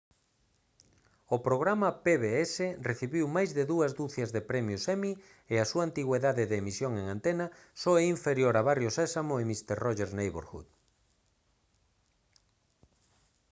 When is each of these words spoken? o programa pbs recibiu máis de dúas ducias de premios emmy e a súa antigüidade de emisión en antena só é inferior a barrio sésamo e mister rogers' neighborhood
o 1.35 1.37
programa 1.47 1.89
pbs 2.03 2.51
recibiu 2.89 3.25
máis 3.35 3.49
de 3.57 3.63
dúas 3.71 3.91
ducias 3.99 4.29
de 4.35 4.41
premios 4.49 4.83
emmy 4.95 5.13
e 5.53 5.55
a 5.59 5.69
súa 5.71 5.83
antigüidade 5.89 6.43
de 6.49 6.55
emisión 6.61 6.91
en 7.01 7.05
antena 7.15 7.47
só 7.81 7.91
é 8.01 8.03
inferior 8.15 8.53
a 8.57 8.65
barrio 8.69 8.91
sésamo 8.97 9.33
e 9.37 9.43
mister 9.51 9.75
rogers' 9.85 10.17
neighborhood 10.19 10.67